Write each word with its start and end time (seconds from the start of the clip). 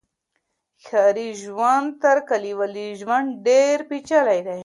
ښاري 0.85 1.29
ژوند 1.43 1.89
تر 2.03 2.17
کلیوالي 2.29 2.87
ژوند 3.01 3.27
ډیر 3.47 3.77
پیچلی 3.89 4.39
دی. 4.47 4.59